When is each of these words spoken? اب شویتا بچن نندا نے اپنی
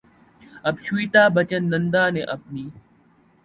اب 0.67 0.75
شویتا 0.85 1.23
بچن 1.35 1.63
نندا 1.71 2.03
نے 2.13 2.21
اپنی 2.35 2.65